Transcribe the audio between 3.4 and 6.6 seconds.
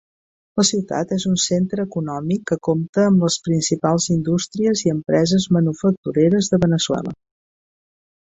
principals indústries i empreses manufactureres